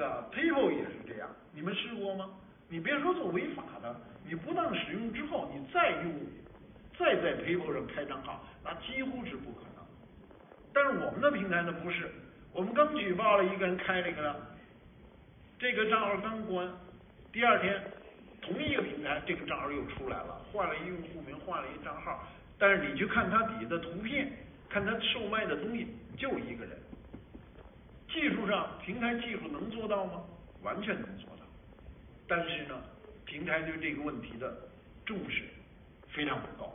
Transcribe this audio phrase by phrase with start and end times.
[0.00, 2.30] 个 PayPal 也是这样，你们试过吗？
[2.70, 3.94] 你别说做违法的，
[4.26, 6.14] 你不当使用之后，你再用，
[6.98, 9.84] 再在 PayPal 上开账号，那几乎是不可能。
[10.72, 12.10] 但是我们的平台呢不是，
[12.52, 14.34] 我们刚举报了一个人开这个，
[15.58, 16.66] 这个账号刚关，
[17.30, 17.78] 第二天
[18.40, 22.24] 同一个平台这个账号又出来了，换了一用户名，换了一账号，
[22.58, 24.32] 但是你去看他底下的图片，
[24.70, 26.78] 看他售卖的东西，就一个人。
[28.12, 30.24] 技术上，平台技术能做到吗？
[30.62, 31.44] 完全能做到。
[32.28, 32.82] 但是呢，
[33.24, 34.68] 平台对这个问题的
[35.06, 35.42] 重视
[36.08, 36.72] 非常不高。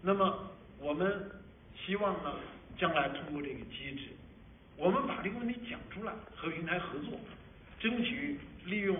[0.00, 1.30] 那么我们
[1.86, 2.34] 希望呢，
[2.78, 4.08] 将来通过这个机制，
[4.76, 7.18] 我们把这个问题讲出来，和平台合作，
[7.78, 8.96] 争取利用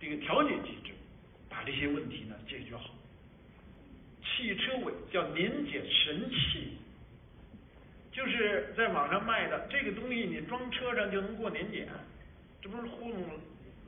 [0.00, 0.94] 这个调解机制，
[1.48, 2.94] 把这些问题呢解决好。
[4.22, 6.78] 汽车尾叫年检神器，
[8.18, 11.86] 就是在网上卖的这个东西，你装车上就能过年检，
[12.60, 13.22] 这不是糊弄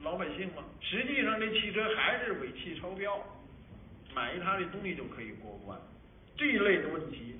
[0.03, 0.62] 老百姓吗？
[0.80, 3.19] 实际上，这汽车还是尾气超标，
[4.14, 5.77] 买一他这东西就可以过关。
[6.36, 7.34] 这一类的问题，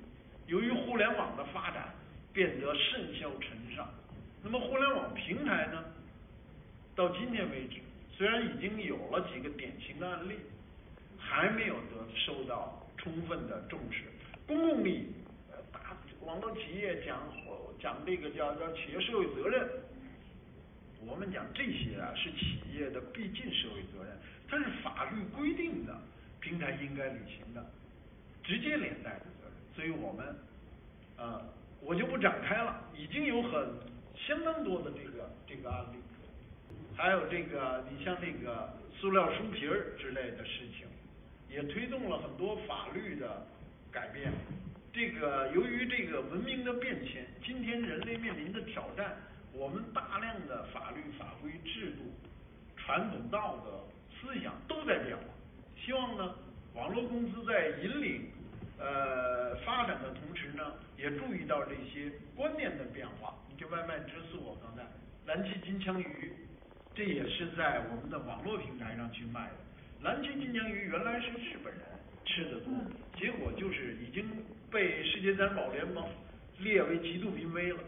[0.47, 1.95] 由于互联网的发展，
[2.33, 3.87] 变得甚嚣尘上。
[4.43, 5.81] 那么，互联网平台呢？
[6.93, 7.77] 到今天为止，
[8.17, 10.35] 虽然已经有了几个典型的案例，
[11.17, 14.03] 还没有得受到充分的重视。
[14.45, 15.07] 公共利益，
[16.25, 17.19] 网络企业讲
[17.79, 19.67] 讲这个叫叫企业社会责任。
[21.05, 24.15] 我们讲这些啊，是企业的必尽社会责任，
[24.47, 25.97] 它是法律规定的，
[26.39, 27.65] 平台应该履行的，
[28.43, 29.53] 直接连带的责任。
[29.73, 30.35] 所以我们，
[31.17, 31.41] 呃，
[31.81, 33.69] 我就不展开了，已经有很
[34.15, 35.97] 相当多的这个这个案例，
[36.95, 40.85] 还有这个你像这个塑料书皮儿之类的事情，
[41.49, 43.43] 也推动了很多法律的
[43.91, 44.31] 改变。
[44.93, 49.15] 这个由于这个文明的变迁，今天人类面临的挑战。
[49.53, 52.03] 我们大量的法律法规制度、
[52.77, 53.83] 传统道德
[54.19, 55.23] 思想都在变化。
[55.77, 56.35] 希望呢，
[56.73, 58.29] 网络公司在引领
[58.79, 63.33] 呃发展的同时呢，也注意到这些观念的变化。
[63.49, 64.83] 你就外卖直送，刚才
[65.25, 66.33] 蓝鳍金枪鱼，
[66.95, 69.55] 这也是在我们的网络平台上去卖的。
[70.01, 71.81] 蓝鳍金枪鱼原来是日本人
[72.31, 72.73] 吃的多，
[73.19, 74.25] 结果就是已经
[74.71, 76.07] 被世界自然保护联盟
[76.59, 77.79] 列为极度濒危了。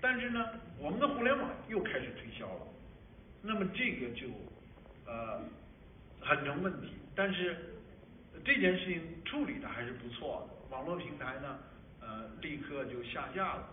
[0.00, 0.46] 但是呢，
[0.78, 2.66] 我们的互联网又开始推销了，
[3.42, 4.28] 那么这个就
[5.04, 5.42] 呃
[6.20, 6.92] 很成问题。
[7.16, 7.74] 但是
[8.44, 11.58] 这件事情处理的还是不错的，网络平台呢
[12.00, 13.68] 呃立刻就下架了。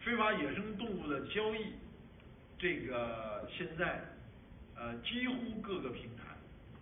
[0.00, 1.72] 非法野生动物的交易，
[2.58, 4.02] 这个现在
[4.76, 6.24] 呃几乎各个平台，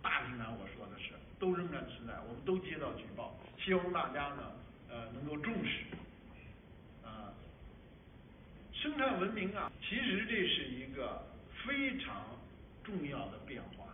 [0.01, 4.51] 大平台我说的是都仍然存在，我们都接到举报，希望大家呢
[4.89, 5.83] 呃能够重视。
[7.03, 7.33] 啊
[8.73, 11.21] 生态文明啊，其实这是一个
[11.65, 12.23] 非常
[12.83, 13.85] 重要的变化。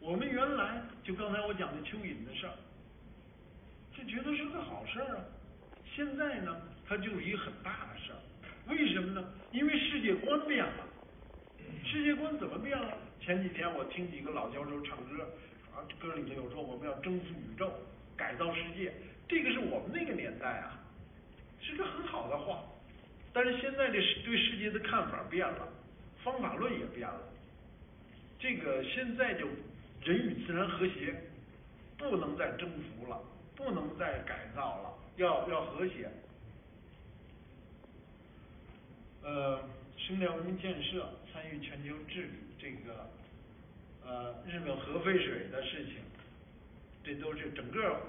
[0.00, 2.54] 我们原来就刚才我讲的蚯蚓的事儿，
[3.96, 5.24] 就觉得是个好事儿啊。
[5.94, 8.18] 现在呢，它就是一个很大的事儿。
[8.66, 9.32] 为什么呢？
[9.52, 10.88] 因为世界观变了。
[11.84, 12.96] 世界观怎么变了？
[13.24, 15.22] 前几天我听几个老教授唱歌，
[15.72, 17.72] 啊，歌里头有说我们要征服宇宙，
[18.16, 18.92] 改造世界。
[19.28, 20.80] 这个是我们那个年代啊，
[21.60, 22.64] 是个很好的话。
[23.32, 25.68] 但是现在这对世界的看法变了，
[26.24, 27.20] 方法论也变了。
[28.40, 29.46] 这个现在就
[30.02, 31.14] 人与自然和谐，
[31.96, 33.22] 不能再征服了，
[33.54, 36.10] 不能再改造了，要要和谐。
[39.22, 39.60] 呃，
[40.06, 43.08] 生态文明建设参与全球治理，这个
[44.04, 45.96] 呃日本核废水的事情，
[47.04, 48.00] 这都是整个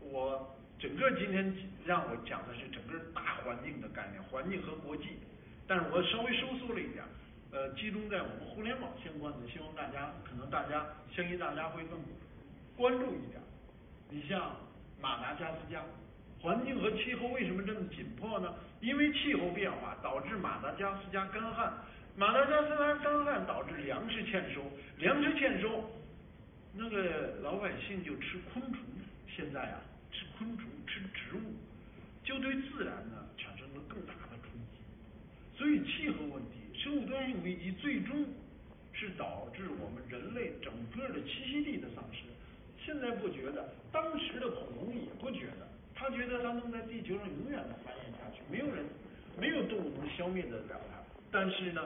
[0.00, 0.50] 我。
[0.76, 1.54] 整个今天
[1.86, 5.16] 让我讲的是整个大环境的概念，环境和国际，
[5.68, 7.02] 但是我稍微收缩了一点，
[7.52, 10.84] 呃，集中在我们互联网相关的，希望大家可能大家
[11.14, 11.98] 相信大家会更
[12.76, 13.40] 关注一点。
[14.10, 14.56] 你像
[15.00, 15.80] 马达加斯加，
[16.44, 18.54] 环境和气候为什么这么紧迫呢？
[18.82, 21.72] 因为气候变化导致马达加斯加干旱，
[22.16, 24.60] 马达加斯加干旱导致粮食欠收，
[24.98, 25.90] 粮食欠收，
[26.74, 28.80] 那个老百姓就吃昆虫，
[29.34, 29.80] 现在啊。
[30.12, 31.56] 吃昆虫、吃植物，
[32.22, 34.78] 就对自然呢产生了更大的冲击。
[35.58, 38.24] 所以气候问题、生物多样性危机，最终
[38.92, 42.20] 是导致我们人类整个的栖息地的丧失。
[42.78, 48.84] 现在不觉得，当时的恐龙也不觉得，他觉得他能在地球上永远的繁衍下去，没有人、
[49.38, 50.98] 没有动物能消灭得了他。
[51.30, 51.80] 但是呢，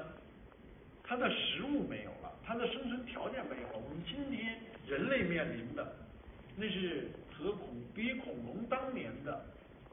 [1.05, 3.79] 他的食物没有了，他的生存条件没有了。
[3.79, 5.97] 我们今天人类面临的，
[6.57, 7.09] 那是。
[7.39, 9.47] 和恐比恐龙当年的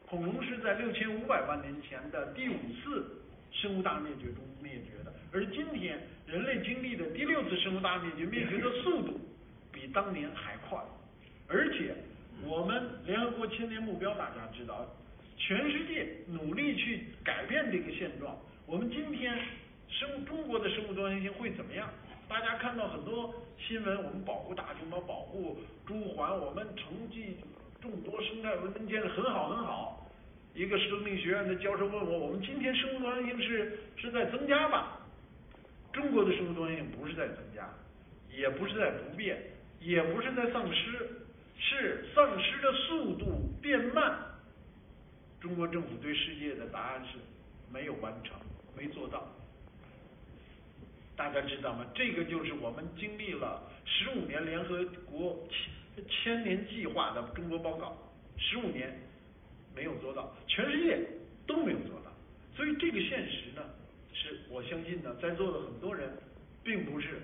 [0.07, 3.05] 恐龙是在六千五百万年前的第五次
[3.51, 5.13] 生物大灭绝中灭绝的。
[5.31, 9.21] 而今天人类经历的第六次生物大灭绝，灭绝的速度
[9.71, 10.83] 比当年还快。
[11.47, 11.93] 而且
[12.43, 14.85] 我们联合国千年目标大家知道，
[15.37, 18.37] 全世界努力去改变这个现状。
[18.65, 19.37] 我们今天
[19.87, 21.89] 生中国的生物多样性会怎么样？
[22.27, 27.37] 大家看到很多新闻，我们保护大熊猫，保护朱鹮，我们成绩
[27.81, 30.07] 众多，生态文明建设很好很好。
[30.53, 34.99] 一个生命学院的教授问我：我们今天生物多样性是是在增加吧？
[35.93, 37.69] 中国的生物多样性不是在增加，
[38.35, 39.37] 也不是在不变，
[39.79, 41.24] 也不是在丧失，
[41.57, 44.17] 是丧失的速度变慢。
[45.39, 47.17] 中国政府对世界的答案是
[47.71, 48.37] 没有完成，
[48.75, 49.27] 没做到。
[51.15, 51.85] 大家知道吗？
[51.95, 55.47] 这个就是我们经历了十五年联合国
[55.95, 57.97] 千千年计划的中国报告，
[58.37, 58.93] 十五年
[59.73, 60.99] 没有做到，全世界
[61.47, 62.11] 都没有做到。
[62.55, 63.61] 所以这个现实呢，
[64.13, 66.09] 是我相信呢，在座的很多人
[66.63, 67.21] 并不是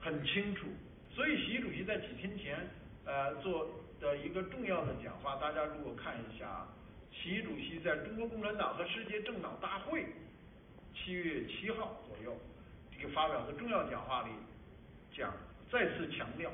[0.00, 0.66] 很清楚。
[1.14, 2.56] 所以习主席在几天前
[3.04, 3.68] 呃做
[4.00, 6.66] 的一个重要的讲话，大家如果看一下，
[7.12, 10.06] 习主席在中国共产党和世界政党大会
[10.94, 12.36] 七月七号左右
[12.90, 13.12] 这个。
[13.12, 14.30] 发表的重要讲话里，
[15.12, 15.34] 讲
[15.70, 16.50] 再次强调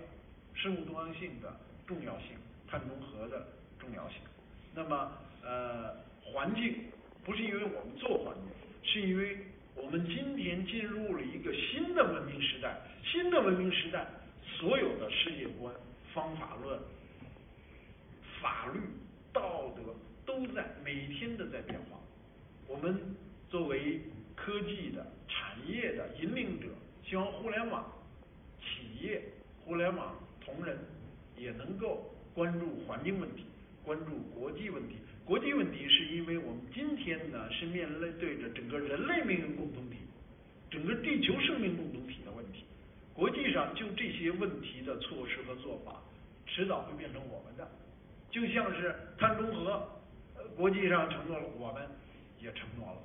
[0.54, 1.54] 生物多样性的
[1.86, 2.28] 重要性，
[2.68, 3.46] 碳中和的
[3.78, 4.18] 重要性。
[4.74, 5.12] 那么，
[5.44, 5.94] 呃，
[6.24, 6.84] 环境
[7.24, 8.44] 不是因为我们做环境，
[8.82, 9.38] 是因为
[9.74, 12.80] 我们今天进入了一个新的文明时代。
[13.04, 14.06] 新的文明时代，
[16.18, 16.80] 方法论、
[18.42, 18.80] 法律、
[19.32, 19.94] 道德
[20.26, 21.96] 都在每天的在变化。
[22.66, 23.14] 我们
[23.48, 24.00] 作为
[24.34, 25.06] 科技的。
[25.30, 26.68] 产业的引领者，
[27.04, 27.84] 希望互联网
[28.58, 29.22] 企业、
[29.62, 30.78] 互联网同仁
[31.36, 33.44] 也能够关注环境问题，
[33.84, 34.96] 关注国际问题。
[35.26, 37.86] 国际问题是因为我们今天呢是面
[38.18, 39.98] 对着整个人类命运共同体、
[40.70, 42.20] 整个地球生命共同体。
[43.18, 46.00] 国际上就这些问题的措施和做法，
[46.46, 47.68] 迟早会变成我们的。
[48.30, 49.88] 就像是碳中和，
[50.56, 51.82] 国际上承诺了，我们
[52.38, 52.98] 也承诺了。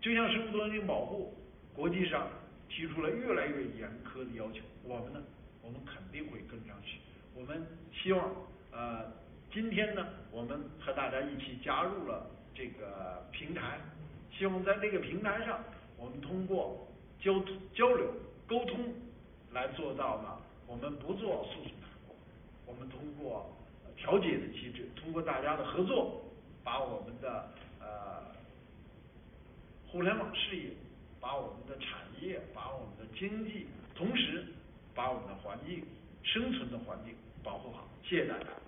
[0.00, 1.34] 就像生物多样性保护。
[1.74, 2.28] 国际上
[2.68, 5.22] 提出了越来越严苛的要求，我们呢，
[5.62, 6.98] 我们肯定会跟上去。
[7.34, 7.62] 我们
[7.92, 8.30] 希望，
[8.70, 9.04] 呃，
[9.52, 13.78] 今天呢，我们和大家一起加入了这个平台，
[14.32, 15.62] 希望在这个平台上，
[15.98, 16.86] 我们通过
[17.20, 17.42] 交
[17.74, 18.14] 交流
[18.46, 18.94] 沟通
[19.52, 21.72] 来做到呢，我们不做诉讼，
[22.66, 23.50] 我们通过
[23.96, 26.22] 调解的机制，通过大家的合作，
[26.64, 27.48] 把我们的
[27.80, 28.22] 呃
[29.88, 30.70] 互联网事业。
[31.22, 34.44] 把我们的产业，把我们的经济，同时
[34.92, 35.86] 把我们的环境、
[36.24, 37.14] 生存的环境
[37.44, 37.86] 保护好。
[38.02, 38.61] 谢谢大家。